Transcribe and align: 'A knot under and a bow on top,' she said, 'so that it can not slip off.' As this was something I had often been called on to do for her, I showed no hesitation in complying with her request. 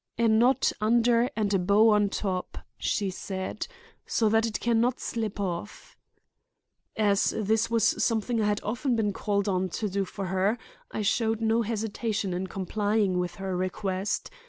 'A 0.17 0.27
knot 0.29 0.71
under 0.81 1.29
and 1.35 1.53
a 1.53 1.59
bow 1.59 1.91
on 1.91 2.09
top,' 2.09 2.57
she 2.79 3.11
said, 3.11 3.67
'so 4.07 4.29
that 4.29 4.47
it 4.47 4.59
can 4.59 4.81
not 4.81 4.99
slip 4.99 5.39
off.' 5.39 5.95
As 6.97 7.35
this 7.37 7.69
was 7.69 8.03
something 8.03 8.41
I 8.41 8.47
had 8.47 8.61
often 8.63 8.95
been 8.95 9.13
called 9.13 9.47
on 9.47 9.69
to 9.77 9.87
do 9.87 10.03
for 10.03 10.25
her, 10.25 10.57
I 10.91 11.03
showed 11.03 11.39
no 11.39 11.61
hesitation 11.61 12.33
in 12.33 12.47
complying 12.47 13.19
with 13.19 13.35
her 13.35 13.55
request. 13.55 14.31